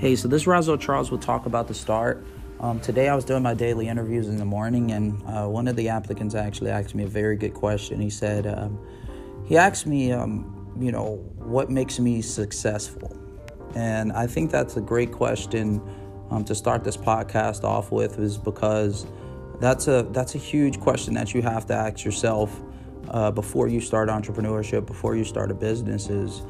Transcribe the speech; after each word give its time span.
Hey, 0.00 0.16
so 0.16 0.28
this 0.28 0.46
is 0.46 0.78
Charles 0.80 1.10
will 1.10 1.18
talk 1.18 1.44
about 1.44 1.68
the 1.68 1.74
start. 1.74 2.24
Um, 2.58 2.80
today 2.80 3.10
I 3.10 3.14
was 3.14 3.26
doing 3.26 3.42
my 3.42 3.52
daily 3.52 3.86
interviews 3.86 4.28
in 4.28 4.38
the 4.38 4.46
morning, 4.46 4.92
and 4.92 5.22
uh, 5.26 5.46
one 5.46 5.68
of 5.68 5.76
the 5.76 5.90
applicants 5.90 6.34
actually 6.34 6.70
asked 6.70 6.94
me 6.94 7.02
a 7.02 7.06
very 7.06 7.36
good 7.36 7.52
question. 7.52 8.00
He 8.00 8.08
said, 8.08 8.46
um, 8.46 8.78
he 9.44 9.58
asked 9.58 9.86
me, 9.86 10.10
um, 10.10 10.74
you 10.80 10.90
know, 10.90 11.16
what 11.36 11.68
makes 11.68 11.98
me 11.98 12.22
successful? 12.22 13.14
And 13.74 14.10
I 14.12 14.26
think 14.26 14.50
that's 14.50 14.78
a 14.78 14.80
great 14.80 15.12
question 15.12 15.82
um, 16.30 16.46
to 16.46 16.54
start 16.54 16.82
this 16.82 16.96
podcast 16.96 17.62
off 17.62 17.92
with, 17.92 18.18
is 18.18 18.38
because 18.38 19.06
that's 19.60 19.86
a 19.86 20.08
that's 20.12 20.34
a 20.34 20.38
huge 20.38 20.80
question 20.80 21.12
that 21.12 21.34
you 21.34 21.42
have 21.42 21.66
to 21.66 21.74
ask 21.74 22.06
yourself 22.06 22.58
uh, 23.10 23.30
before 23.30 23.68
you 23.68 23.82
start 23.82 24.08
entrepreneurship, 24.08 24.86
before 24.86 25.14
you 25.14 25.24
start 25.24 25.50
a 25.50 25.54
business. 25.54 26.08
Is 26.08 26.40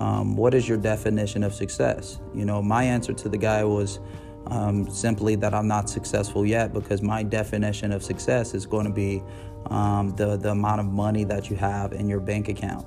um, 0.00 0.34
what 0.34 0.54
is 0.54 0.66
your 0.66 0.78
definition 0.78 1.42
of 1.44 1.54
success? 1.54 2.20
You 2.34 2.44
know, 2.44 2.62
my 2.62 2.82
answer 2.82 3.12
to 3.12 3.28
the 3.28 3.38
guy 3.38 3.62
was 3.62 4.00
um, 4.46 4.88
simply 4.90 5.36
that 5.36 5.54
I'm 5.54 5.68
not 5.68 5.88
successful 5.90 6.46
yet 6.46 6.72
because 6.72 7.02
my 7.02 7.22
definition 7.22 7.92
of 7.92 8.02
success 8.02 8.54
is 8.54 8.66
going 8.66 8.86
to 8.86 8.92
be 8.92 9.22
um, 9.66 10.16
the, 10.16 10.36
the 10.36 10.50
amount 10.50 10.80
of 10.80 10.86
money 10.86 11.24
that 11.24 11.50
you 11.50 11.56
have 11.56 11.92
in 11.92 12.08
your 12.08 12.20
bank 12.20 12.48
account, 12.48 12.86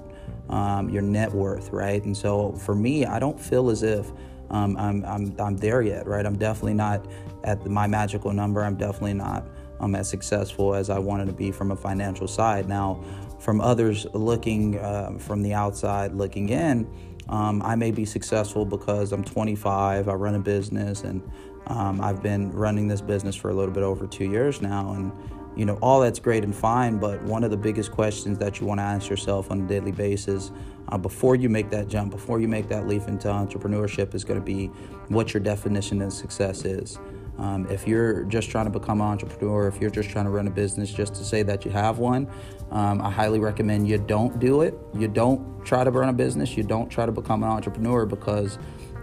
um, 0.49 0.90
your 0.90 1.04
net 1.04 1.31
worth, 1.31 1.70
right? 1.70 2.04
And 2.04 2.18
so 2.18 2.54
for 2.54 2.73
me, 2.73 3.05
I 3.05 3.20
don't 3.20 3.40
feel 3.40 3.70
as 3.70 3.84
if 3.84 4.12
um, 4.49 4.76
I'm, 4.77 5.05
I'm, 5.05 5.35
I'm 5.40 5.57
there 5.57 5.84
yet, 5.84 6.07
right? 6.07 6.26
I'm 6.26 6.38
definitely 6.38 6.73
not 6.73 7.05
at 7.43 7.63
my 7.68 7.85
magical 7.85 8.34
number. 8.34 8.63
I'm 8.63 8.76
definitely 8.76 9.13
not 9.13 9.48
um, 9.80 9.95
as 9.95 10.09
successful 10.09 10.76
as 10.76 10.90
I 10.90 11.00
wanted 11.00 11.27
to 11.27 11.34
be 11.34 11.52
from 11.52 11.72
a 11.72 11.76
financial 11.76 12.27
side. 12.27 12.68
Now, 12.68 13.04
from 13.40 13.59
others 13.59 14.08
looking 14.13 14.80
uh, 14.80 15.18
from 15.20 15.41
the 15.41 15.54
outside 15.54 16.13
looking 16.13 16.49
in, 16.49 16.88
um, 17.29 17.62
I 17.62 17.76
may 17.76 17.91
be 17.91 18.05
successful 18.05 18.66
because 18.66 19.12
I'm 19.12 19.24
25, 19.24 20.07
I 20.07 20.13
run 20.13 20.35
a 20.35 20.40
business, 20.40 21.04
and 21.04 21.21
um, 21.68 22.01
I've 22.01 22.21
been 22.21 22.51
running 22.51 22.88
this 22.88 23.01
business 23.01 23.35
for 23.35 23.49
a 23.49 23.54
little 23.54 23.74
bit 23.74 23.84
over 23.84 24.07
two 24.07 24.26
years 24.26 24.62
now. 24.62 24.94
And, 24.94 25.12
you 25.55 25.66
know, 25.66 25.77
all 25.82 26.01
that's 26.01 26.20
great 26.20 26.44
and 26.44 26.54
fine, 26.54 26.98
but 26.98 27.21
one 27.24 27.44
of 27.44 27.51
the 27.51 27.57
biggest 27.57 27.91
questions 27.91 28.38
that 28.40 28.60
you 28.60 28.66
want 28.66 28.79
to 28.79 28.84
ask 28.84 29.10
yourself 29.10 29.51
on 29.51 29.62
a 29.62 29.68
daily 29.68 29.91
basis 29.91 30.51
uh, 30.90 30.98
before 30.98 31.35
you 31.35 31.48
make 31.48 31.70
that 31.70 31.88
jump, 31.88 32.12
before 32.12 32.40
you 32.40 32.48
make 32.48 32.68
that 32.70 32.88
leap 32.88 33.07
into 33.07 33.27
entrepreneurship, 33.27 34.13
is 34.13 34.24
going 34.24 34.40
to 34.40 34.46
be 34.46 34.68
what 35.07 35.34
your 35.34 35.41
definition 35.41 36.01
of 36.01 36.12
success 36.12 36.66
is. 36.66 36.99
Um, 37.44 37.68
if 37.70 37.86
you're 37.86 38.24
just 38.24 38.49
trying 38.49 38.66
to 38.66 38.72
become 38.72 39.02
an 39.02 39.08
entrepreneur, 39.08 39.68
if 39.68 39.82
you're 39.82 39.90
just 39.90 40.10
trying 40.10 40.24
to 40.24 40.32
run 40.32 40.48
a 40.48 40.49
business 40.49 40.94
just 40.94 41.13
to 41.16 41.26
say 41.26 41.44
that 41.44 41.66
you 41.66 41.72
have 41.72 42.00
one, 42.00 42.32
um, 42.72 43.02
I 43.02 43.12
highly 43.12 43.40
recommend 43.40 43.85
you 43.85 43.98
don't 43.98 44.40
do 44.40 44.62
it. 44.62 44.80
You 44.98 45.10
don't 45.10 45.66
try 45.66 45.84
to 45.84 45.91
run 45.91 46.08
a 46.08 46.13
business. 46.13 46.55
You 46.55 46.63
don't 46.63 46.90
try 46.90 47.05
to 47.05 47.12
become 47.12 47.44
an 47.44 47.50
entrepreneur 47.50 48.05
because, 48.05 48.58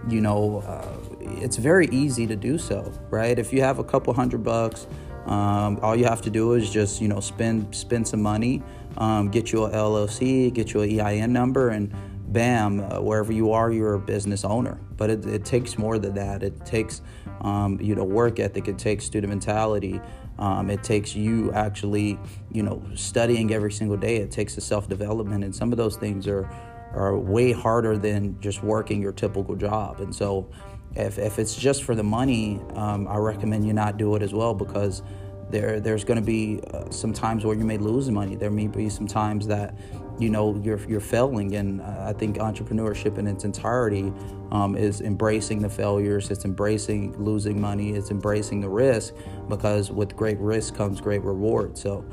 you 0.09 0.21
know, 0.21 0.63
uh, 0.65 0.97
it's 1.39 1.57
very 1.57 1.87
easy 1.91 2.25
to 2.25 2.35
do 2.35 2.57
so, 2.57 2.91
right? 3.11 3.37
If 3.37 3.53
you 3.53 3.61
have 3.61 3.77
a 3.77 3.83
couple 3.83 4.11
hundred 4.11 4.43
bucks, 4.43 4.87
um, 5.27 5.79
all 5.83 5.95
you 5.95 6.05
have 6.05 6.23
to 6.23 6.31
do 6.31 6.53
is 6.53 6.71
just 6.71 6.99
you 6.99 7.07
know 7.07 7.19
spend 7.19 7.75
spend 7.75 8.07
some 8.07 8.23
money, 8.23 8.63
um, 8.97 9.29
get 9.29 9.51
you 9.51 9.65
a 9.65 9.69
LLC, 9.69 10.51
get 10.51 10.73
you 10.73 10.81
an 10.81 10.99
EIN 10.99 11.31
number, 11.31 11.69
and 11.69 11.93
bam, 12.31 12.79
uh, 12.79 13.01
wherever 13.01 13.31
you 13.31 13.51
are, 13.51 13.71
you're 13.71 13.93
a 13.93 13.99
business 13.99 14.43
owner. 14.45 14.79
But 14.97 15.09
it, 15.09 15.25
it 15.25 15.45
takes 15.45 15.77
more 15.77 15.99
than 15.99 16.13
that. 16.15 16.43
It 16.43 16.65
takes, 16.65 17.01
um, 17.41 17.79
you 17.81 17.95
know, 17.95 18.03
work 18.03 18.39
ethic. 18.39 18.67
It 18.67 18.77
takes 18.77 19.05
student 19.05 19.29
mentality. 19.29 20.01
Um, 20.39 20.69
it 20.69 20.83
takes 20.83 21.15
you 21.15 21.51
actually, 21.51 22.17
you 22.51 22.63
know, 22.63 22.83
studying 22.95 23.53
every 23.53 23.71
single 23.71 23.97
day. 23.97 24.17
It 24.17 24.31
takes 24.31 24.55
the 24.55 24.61
self 24.61 24.87
development, 24.87 25.43
and 25.43 25.55
some 25.55 25.71
of 25.71 25.77
those 25.77 25.97
things 25.97 26.27
are 26.27 26.49
are 26.93 27.17
way 27.17 27.53
harder 27.53 27.97
than 27.97 28.39
just 28.41 28.63
working 28.63 29.01
your 29.01 29.13
typical 29.13 29.55
job. 29.55 29.99
And 29.99 30.13
so, 30.13 30.49
if 30.95 31.19
if 31.19 31.37
it's 31.37 31.55
just 31.55 31.83
for 31.83 31.95
the 31.95 32.03
money, 32.03 32.59
um, 32.75 33.07
I 33.07 33.17
recommend 33.17 33.67
you 33.67 33.73
not 33.73 33.97
do 33.97 34.15
it 34.15 34.21
as 34.21 34.33
well 34.33 34.53
because 34.53 35.03
there 35.51 35.79
there's 35.79 36.03
going 36.03 36.19
to 36.19 36.25
be 36.25 36.61
uh, 36.73 36.89
some 36.89 37.13
times 37.13 37.45
where 37.45 37.55
you 37.55 37.65
may 37.65 37.77
lose 37.77 38.09
money. 38.09 38.35
There 38.35 38.51
may 38.51 38.67
be 38.67 38.89
some 38.89 39.07
times 39.07 39.47
that 39.47 39.75
you 40.19 40.29
know 40.29 40.59
you're 40.63 40.79
you're 40.87 40.99
failing, 40.99 41.55
and 41.55 41.81
uh, 41.81 42.05
I 42.07 42.13
think 42.13 42.37
entrepreneurship 42.37 43.17
in 43.17 43.27
its 43.27 43.43
entirety 43.43 44.13
um, 44.51 44.75
is 44.75 45.01
embracing 45.01 45.61
the 45.61 45.69
failures. 45.69 46.31
It's 46.31 46.45
embracing 46.45 47.13
losing 47.23 47.59
money. 47.59 47.91
It's 47.91 48.11
embracing 48.11 48.61
the 48.61 48.69
risk 48.69 49.13
because 49.49 49.91
with 49.91 50.15
great 50.15 50.39
risk 50.39 50.75
comes 50.75 51.01
great 51.01 51.23
reward. 51.23 51.77
So 51.77 52.05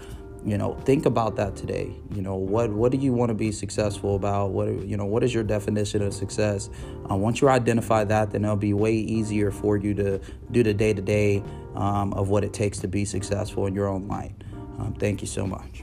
you 0.49 0.59
know 0.59 0.75
think 0.85 1.07
about 1.07 1.37
that 1.37 1.57
today. 1.57 1.95
You 2.15 2.23
know 2.23 2.37
what 2.37 2.71
what 2.71 2.93
do 2.93 2.99
you 2.99 3.13
want 3.13 3.31
to 3.31 3.35
be 3.35 3.53
successful 3.53 4.17
about? 4.17 4.51
What 4.51 4.69
you 4.87 4.97
know 4.97 5.07
what 5.07 5.23
is 5.23 5.35
your 5.35 5.45
definition 5.45 6.03
of 6.03 6.15
success? 6.15 6.71
Uh, 7.11 7.17
once 7.17 7.41
you 7.41 7.49
identify 7.49 8.05
that 8.05 8.31
then 8.31 8.45
it'll 8.45 8.57
be 8.57 8.73
way 8.73 8.95
easier 8.95 9.51
for 9.51 9.77
you 9.77 9.95
to 9.95 10.21
do 10.51 10.63
the 10.63 10.75
day 10.75 10.93
to 10.93 11.03
day 11.03 11.43
of 11.75 12.29
what 12.29 12.45
it 12.45 12.53
takes 12.53 12.79
to 12.79 12.89
be 12.89 13.05
successful 13.05 13.67
in 13.67 13.75
your 13.75 13.89
own 13.89 14.09
life. 14.09 14.33
Um, 14.79 14.95
thank 14.99 15.21
you 15.21 15.27
so 15.27 15.47
much 15.47 15.83